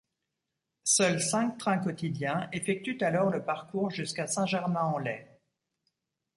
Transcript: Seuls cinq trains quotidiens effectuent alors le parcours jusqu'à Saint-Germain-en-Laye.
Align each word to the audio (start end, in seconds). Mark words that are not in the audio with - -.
Seuls 0.85 1.21
cinq 1.21 1.59
trains 1.59 1.77
quotidiens 1.77 2.49
effectuent 2.53 2.97
alors 3.03 3.29
le 3.29 3.43
parcours 3.45 3.91
jusqu'à 3.91 4.25
Saint-Germain-en-Laye. 4.25 5.27